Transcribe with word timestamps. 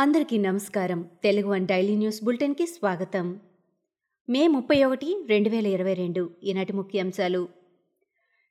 అందరికీ 0.00 0.38
నమస్కారం. 0.38 1.08
Telugu 1.22 1.50
one 1.50 1.66
daily 1.66 1.96
news 1.96 2.24
బులెటిన్కి 2.24 2.66
స్వాగతం. 2.66 3.40
మే 4.28 4.48
ముప్పై 4.48 4.84
ఒకటి 4.84 5.26
రెండు 5.28 5.48
వేల 5.48 5.66
ఇరవై 5.66 5.94
రెండు 5.94 6.30
ఈనాటి 6.44 6.72
ముఖ్యాంశాలు. 6.72 7.48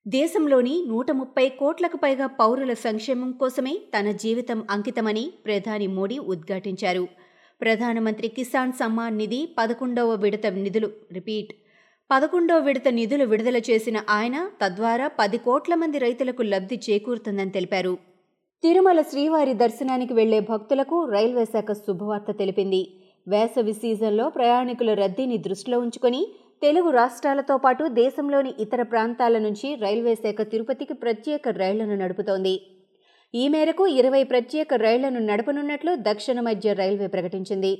దేశంలోని 0.07 0.85
నూట 0.87 1.11
ముప్పై 1.11 1.49
కోట్లకు 1.49 1.97
పైగా 1.97 2.27
పౌరుల 2.27 2.73
సంక్షేమం 2.73 3.31
కోసమే 3.31 3.77
తన 3.99 4.11
జీవితం 4.11 4.63
అంకితమని 4.69 5.33
ప్రధాని 5.45 5.87
మోడీ 5.87 6.17
ఉద్ఘాటించారు. 6.17 7.07
ప్రధానమంత్రి 7.61 8.27
కిసాన్ 8.27 8.71
సమ్మాన్ 8.71 9.17
నిధి 9.17 9.55
పదకొండవ 9.57 10.13
విడత 10.13 10.47
నిధులు 10.47 10.89
రిపీట్ 11.11 11.53
పదకొండవ 12.11 12.57
విడత 12.57 12.87
నిధులు 12.87 13.25
విడుదల 13.25 13.57
చేసిన 13.57 14.01
ఆయన 14.09 14.49
తద్వారా 14.65 15.07
పది 15.07 15.37
కోట్ల 15.37 15.75
మంది 15.75 15.97
రైతులకు 15.97 16.41
లబ్ధి 16.41 16.79
చేకూరుతుందని 16.89 17.51
తెలిపారు. 17.51 18.08
తిరుమల 18.63 18.99
శ్రీవారి 19.01 19.53
దర్శనానికి 19.53 20.13
వెళ్ళే 20.13 20.39
భక్తులకు 20.49 20.97
రైల్వే 21.13 21.43
శాఖ 21.51 21.71
శుభవార్త 21.85 22.31
తెలిపింది. 22.39 22.81
వేసవి 23.27 23.73
సీజన్లో 23.81 24.25
ప్రయాణికుల 24.29 24.91
రద్దీని 24.93 25.37
దృష్టిలో 25.45 25.77
ఉంచుకొని 25.79 26.19
తెలుగు 26.61 26.89
రాష్ట్రాలతో 26.89 27.55
పాటు 27.57 27.83
దేశంలోని 28.01 28.51
ఇతర 28.59 28.81
ప్రాంతాల 28.81 29.37
నుంచి 29.37 29.69
రైల్వే 29.83 30.15
శాఖ 30.15 30.41
తిరుపతికి 30.51 30.93
ప్రత్యేక 30.93 31.49
రైళ్ళను 31.61 31.95
నడుపుతోంది. 31.95 32.55
ఈ 33.33 33.45
మేరకు 33.47 33.85
ఇరవై 33.99 34.23
ప్రత్యేక 34.23 34.73
రైళ్ళను 34.85 35.19
నడపనున్నట్లు 35.29 35.91
దక్షిణ 36.09 36.39
మధ్య 36.49 36.73
రైల్వే 36.73 37.07
ప్రకటించింది. 37.07 37.73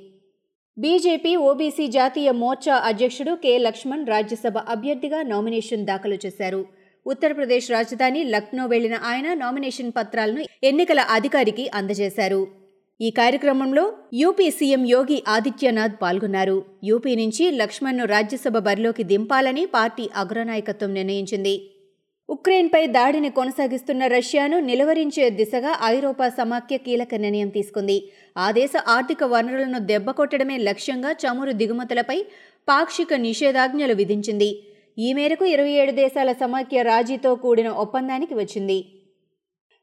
బీజేపీ 0.78 1.32
ఓబీసీ 1.50 1.86
జాతీయ 1.98 2.32
మోర్చా 2.44 2.76
అధ్యక్షుడు 2.90 3.32
కె 3.46 3.54
లక్ష్మణ్ 3.68 4.06
రాజ్యసభ 4.14 4.58
అభ్యర్థిగా 4.76 5.22
నామినేషన్ 5.32 5.88
దాఖలు 5.90 6.20
చేశారు. 6.26 6.62
ఉత్తరప్రదేశ్ 7.06 7.72
రాజధాని 7.72 8.24
లక్నో 8.24 8.66
వెళ్ళిన 8.66 8.96
ఆయన 9.04 9.34
నామినేషన్ 9.34 9.92
పత్రాలను 9.98 10.46
ఎన్నికల 10.64 11.00
అధికారికి 11.00 11.70
అందజేశారు. 11.74 12.48
ఈ 13.02 13.10
కార్యక్రమంలో 13.12 13.94
యూపీ 14.14 14.52
సీఎం 14.52 14.86
యోగి 14.86 15.24
ఆదిత్యనాథ్ 15.28 15.96
పాల్గొన్నారు. 16.02 16.66
యూపీ 16.84 17.16
నుంచి 17.16 17.52
లక్ష్మణ్ను 17.52 18.06
రాజ్యసభ 18.06 18.58
బరిలోకి 18.58 19.04
దింపాలని 19.04 19.66
పార్టీ 19.66 20.10
అగ్రనాయకత్వం 20.16 20.94
నిర్ణయించింది. 20.94 21.56
ఉక్రెయిన్పై 22.30 22.88
దాడిని 22.88 23.30
కొనసాగిస్తున్న 23.30 24.08
రష్యాను 24.08 24.60
నిలువరించే 24.60 25.30
దిశగా 25.30 25.80
ఐరోపా 25.84 26.30
సమాఖ్య 26.30 26.78
కీలక 26.78 27.16
నిర్ణయం 27.16 27.50
తీసుకుంది. 27.50 28.12
ఆ 28.38 28.52
దేశ 28.52 28.72
ఆర్థిక 28.88 29.24
వనరులను 29.24 29.80
దెబ్బకొట్టడమే 29.80 30.58
లక్ష్యంగా 30.58 31.12
చమురు 31.12 31.52
దిగుమతులపై 31.52 32.26
పాక్షిక 32.68 33.14
నిషేధాజ్ఞలు 33.14 33.94
విధించింది. 33.94 34.64
ఈ 35.00 35.10
మేరకు 35.14 35.46
ఇరవై 35.46 35.72
ఏడు 35.72 35.92
దేశాల 35.92 36.32
సమాఖ్య 36.32 36.82
రాజీతో 36.82 37.36
కూడిన 37.36 37.70
ఒప్పందానికి 37.70 38.36
వచ్చింది. 38.36 38.78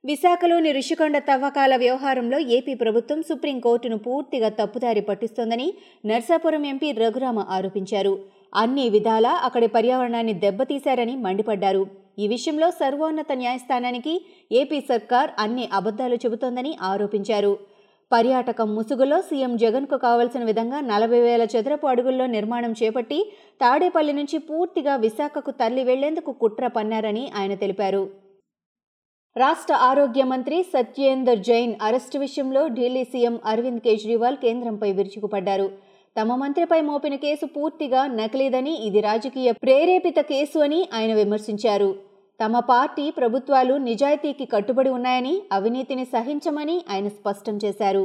విశాఖలోని 0.05 0.73
ఋషికొండ 0.73 1.19
తవ్వకాల 1.19 1.77
వ్యవహారంలో 1.77 2.39
ఏపీ 2.39 2.75
ప్రభుత్వం 2.75 3.23
సుప్రీంకోర్టును 3.23 3.99
పూర్తిగా 3.99 4.49
తప్పుదారి 4.49 5.01
పట్టిస్తోందని 5.01 5.75
నర్సాపురం 6.07 6.67
ఎంపీ 6.67 6.93
రఘురామ 6.93 7.39
ఆరోపించారు. 7.49 8.25
అన్ని 8.55 8.89
విధాలా 8.89 9.31
అక్కడి 9.31 9.67
పర్యావరణాన్ని 9.67 10.33
దెబ్బతీశారని 10.33 11.17
మండిపడ్డారు. 11.17 11.87
ఈ 12.19 12.29
విషయంలో 12.29 12.71
సర్వోన్నత 12.71 13.33
న్యాయస్థానానికి 13.33 14.15
ఏపీ 14.53 14.81
సర్కార్ 14.81 15.31
అన్ని 15.39 15.69
అబద్ధాలు 15.73 16.15
చెబుతోందని 16.15 16.75
ఆరోపించారు. 16.83 17.76
పర్యాటకం 18.13 18.75
ముసుగులో 18.75 19.17
సీఎం 19.21 19.57
జగన్కు 19.57 19.97
కావలసిన 19.97 20.43
విధంగా 20.45 20.81
నలభై 20.81 21.21
వేల 21.21 21.43
చదరపు 21.53 21.87
అడుగుల్లో 21.87 22.27
నిర్మాణం 22.27 22.73
చేపట్టి 22.83 23.19
తాడేపల్లి 23.61 24.13
నుంచి 24.13 24.39
పూర్తిగా 24.39 24.97
విశాఖకు 24.97 25.51
తరలి 25.51 25.85
వెళ్ళేందుకు 25.85 26.33
కుట్ర 26.33 26.67
పన్నారని 26.67 27.25
ఆయన 27.37 27.55
తెలిపారు. 27.55 28.05
రాష్ట్ర 29.37 29.75
ఆరోగ్య 29.89 30.25
మంత్రి 30.25 30.59
సత్యేందర్ 30.75 31.39
జైన్ 31.39 31.75
అరెస్టు 31.83 32.19
విషయంలో 32.19 32.69
ఢిల్లీ 32.69 33.05
సీఎం 33.05 33.41
అరవింద్ 33.45 33.81
కేజ్రీవాల్ 33.81 34.37
కేంద్రంపై 34.37 34.93
విరుచుకుపడ్డారు. 34.93 35.69
తమ 36.17 36.35
మంత్రిపై 36.35 36.81
మోపిన 36.81 37.15
కేసు 37.17 37.47
పూర్తిగా 37.47 38.03
నకిలీదని 38.19 38.75
ఇది 38.89 39.01
రాజకీయ 39.01 39.51
ప్రేరేపిత 39.65 40.21
కేసు 40.21 40.59
అని 40.59 40.89
ఆయన 40.95 41.15
విమర్శించారు. 41.15 41.91
తమ 42.41 42.59
పార్టీ 42.69 43.05
ప్రభుత్వాలు 43.11 43.75
నిజాయితీకి 43.89 44.45
కట్టుబడి 44.45 44.91
ఉన్నాయని 44.91 45.35
అవినీతిని 45.53 46.05
సహించమని 46.05 46.77
ఆయన 46.91 47.09
స్పష్టం 47.09 47.57
చేశారు. 47.65 48.05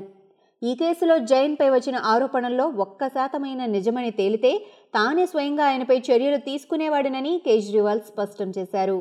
ఈ 0.61 0.71
కేసులో 0.75 1.15
జైన్పై 1.31 1.67
వచ్చిన 1.69 1.97
ఆరోపణల్లో 2.05 2.65
ఒక్క 2.85 3.07
శాతమైన 3.07 3.61
నిజమని 3.65 4.11
తేలితే 4.11 4.51
తానే 4.93 5.25
స్వయంగా 5.25 5.63
ఆయనపై 5.65 5.97
చర్యలు 6.09 6.37
తీసుకునేవాడినని 6.37 7.33
కేజ్రీవాల్ 7.45 8.01
స్పష్టం 8.01 8.49
చేశారు. 8.57 8.99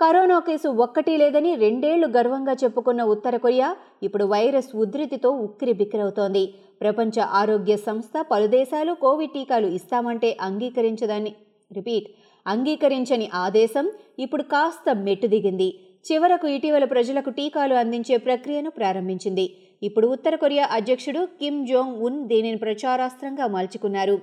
కరోనా 0.00 0.38
కేసు 0.38 0.68
ఒక్కటి 0.84 1.12
లేదని 1.16 1.50
రెండేళ్ళు 1.54 2.06
గర్వంగా 2.08 2.54
చెప్పుకున్న 2.62 3.02
ఉత్తర 3.02 3.36
కొరియా 3.36 3.68
ఇప్పుడు 4.02 4.24
వైరస్ 4.24 4.70
ఉధృతితో 4.74 5.30
ఉక్కిరి 5.44 5.72
బిక్కిరవుతోంది 5.72 6.44
ప్రపంచ 6.80 7.26
ఆరోగ్య 7.40 7.76
సంస్థ 7.76 8.24
పలు 8.30 8.46
దేశాలు 8.46 8.94
కోవిడ్ 8.94 9.34
టీకాలు 9.34 9.66
ఇస్తామంటే 9.78 10.30
అంగీకరించదని 10.40 11.32
రిపీట్ 11.70 12.08
అంగీకరించని 12.46 13.26
ఆదేశం 13.34 13.86
ఇప్పుడు 14.18 14.42
కాస్త 14.42 14.92
మెట్టు 15.06 15.26
దిగింది 15.26 15.68
చివరకు 16.06 16.46
ఇటీవల 16.46 16.84
ప్రజలకు 16.84 17.30
టీకాలు 17.30 17.74
అందించే 17.74 18.16
ప్రక్రియను 18.16 18.70
ప్రారంభించింది. 18.70 19.46
ఇప్పుడు 19.82 20.06
ఉత్తర 20.06 20.34
కొరియా 20.34 20.64
అధ్యక్షుడు 20.70 21.20
కిమ్ 21.40 21.66
జోంగ్ 21.66 21.96
ఉన్ 22.06 22.18
దీనిని 22.28 22.58
ప్రచారాస్త్రంగా 22.58 23.46
మలుచుకున్నారు. 23.46 24.16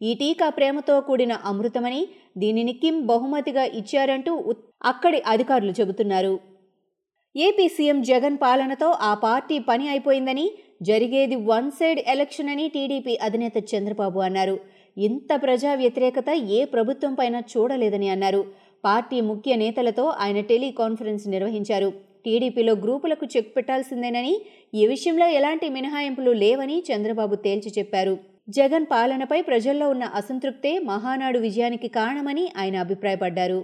ఈ 0.00 0.10
టీకా 0.14 0.48
ప్రేమతో 0.48 0.94
కూడిన 1.00 1.32
అమృతమని 1.44 2.02
దీనిని 2.36 2.72
కిమ్ 2.72 3.00
బహుమతిగా 3.06 3.64
ఇచ్చారంటూ 3.80 4.32
అక్కడి 4.84 5.18
అధికారులు 5.26 5.72
చెబుతున్నారు. 5.80 6.34
ఏపీ 7.34 7.66
సీఎం 7.68 7.98
జగన్ 8.02 8.36
పాలనతో 8.44 8.88
ఆ 9.08 9.14
పార్టీ 9.24 9.56
పని 9.68 9.84
అయిపోయిందని 9.88 10.46
జరిగేది 10.82 11.36
వన్ 11.50 11.70
సైడ్ 11.70 12.00
ఎలక్షన్ 12.06 12.50
అని 12.54 12.68
టీడీపీ 12.68 13.14
అధినేత 13.26 13.56
చంద్రబాబు 13.72 14.20
అన్నారు. 14.20 14.56
ఇంత 15.06 15.30
ప్రజా 15.42 15.72
వ్యతిరేకత 15.74 16.30
ఏ 16.58 16.60
ప్రభుత్వం 16.64 17.12
పైన 17.14 17.36
చూడలేదని 17.52 18.08
అన్నారు. 18.08 18.42
పార్టీ 18.84 19.18
ముఖ్య 19.20 19.54
నేతలతో 19.54 20.04
ఆయన 20.22 20.40
టెలికాన్ఫరెన్స్ 20.40 21.24
నిర్వహించారు. 21.28 21.90
టీడీపీలో 22.24 22.72
గ్రూపులకు 22.84 23.26
చెక్ 23.34 23.52
పెట్టాల్సిందేనని 23.56 24.34
ఈ 24.74 24.84
విషయంలో 24.86 25.26
ఎలాంటి 25.38 25.66
మినహాయింపులు 25.68 26.32
లేవని 26.42 26.76
చంద్రబాబు 26.88 27.34
తేల్చి 27.44 27.72
చెప్పారు. 27.78 28.14
జగన్ 28.48 28.86
పాలనపై 28.90 29.40
ప్రజల్లో 29.42 29.88
ఉన్న 29.88 30.04
అసంతృప్తే 30.20 30.72
మహానాడు 30.92 31.38
విజయానికి 31.38 31.88
కారణమని 31.98 32.44
ఆయన 32.56 32.76
అభిప్రాయపడ్డారు. 32.76 33.60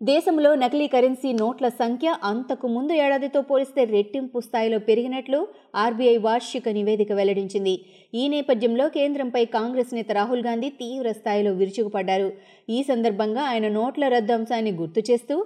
దేశంలో 0.00 0.50
నకిలీ 0.54 0.84
కరెన్సీ 0.86 1.30
నోట్ల 1.40 1.66
సంఖ్య 1.78 2.08
అంతకు 2.28 2.66
ముందు 2.74 2.92
ఏడాదితో 3.04 3.40
పోలిస్తే 3.48 3.82
రెట్టింపు 3.84 4.38
స్థాయిలో 4.44 4.78
పెరిగినట్లు 4.88 5.38
ఆర్బీఐ 5.84 6.16
వార్షిక 6.26 6.68
నివేదిక 6.76 7.10
వెల్లడించింది. 7.18 7.72
ఈ 8.14 8.24
నేపథ్యంలో 8.34 8.84
కేంద్రంపై 8.96 9.42
కాంగ్రెస్ 9.56 9.90
నేత 9.96 10.12
రాహుల్ 10.18 10.44
గాంధీ 10.46 10.68
తీవ్ర 10.82 11.12
స్థాయిలో 11.12 11.52
విరుచుకుపడ్డారు. 11.60 12.28
ఈ 12.68 12.78
సందర్భంగా 12.90 13.42
ఆయన 13.52 13.68
నోట్ల 13.78 14.08
రద్దు 14.14 14.34
అంశాన్ని 14.36 14.72
గుర్తు 14.82 15.02
చేస్తూ 15.10 15.36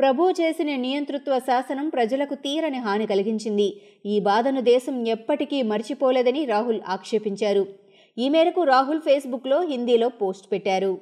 ప్రభు 0.00 0.28
చేసిన 0.40 0.70
నియంతృత్వ 0.84 1.38
శాసనం 1.48 1.88
ప్రజలకు 1.88 2.36
తీరని 2.44 2.82
హాని 2.86 3.06
కలిగించింది. 3.06 3.68
ఈ 4.06 4.18
బాధను 4.28 4.62
దేశం 4.72 4.98
ఎప్పటికీ 5.16 5.60
మర్చిపోలేదని 5.72 6.44
రాహుల్ 6.52 6.82
ఆక్షేపించారు. 6.96 7.64
ఈ 8.16 8.28
మేరకు 8.28 8.62
రాహుల్ 8.72 9.02
ఫేస్బుక్లో 9.08 9.60
హిందీలో 9.72 10.10
పోస్ట్ 10.20 10.48
పెట్టారు. 10.52 10.92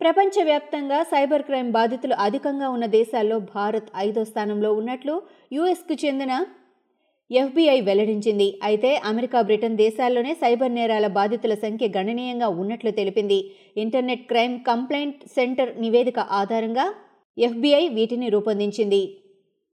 ప్రపంచవ్యాప్తంగా 0.00 0.98
సైబర్ 1.10 1.44
క్రైమ్ 1.48 1.70
బాధితులు 1.76 2.14
అధికంగా 2.26 2.68
ఉన్న 2.74 2.86
దేశాల్లో 2.98 3.36
భారత్ 3.54 3.88
ఐదో 4.06 4.22
స్థానంలో 4.30 4.70
ఉన్నట్లు 4.80 5.14
యుఎస్కు 5.56 5.94
చెందిన 6.04 6.32
ఎఫ్బీఐ 7.30 7.76
వెల్లడించింది. 7.88 8.46
అయితే 8.68 8.90
అమెరికా 9.10 9.40
బ్రిటన్ 9.48 9.76
దేశాల్లోనే 9.82 10.32
సైబర్ 10.40 10.72
నేరాల 10.78 11.06
బాధితుల 11.18 11.54
సంఖ్య 11.64 11.88
గణనీయంగా 11.96 12.48
ఉన్నట్లు 12.62 12.90
తెలిపింది. 13.00 13.38
ఇంటర్నెట్ 13.82 14.24
క్రైమ్ 14.30 14.56
కంప్లైంట్ 14.70 15.20
సెంటర్ 15.36 15.70
నివేదిక 15.84 16.18
ఆధారంగా 16.40 16.86
ఎఫ్బీఐ 17.36 17.84
వీటిని 17.98 18.28
రూపొందించింది. 18.34 19.02